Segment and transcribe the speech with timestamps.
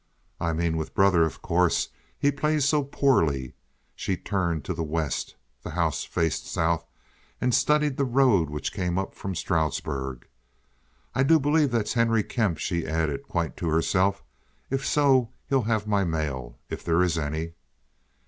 [0.39, 1.89] "I mean with brother, of course.
[2.17, 3.53] He plays so poorly."
[3.95, 9.35] She turned to the west—the house faced south—and studied the road which came up from
[9.35, 10.25] Stroudsburg.
[11.13, 14.23] "I do believe that's Harry Kemp," she added, quite to herself.
[14.71, 17.53] "If so, he'll have my mail, if there is any."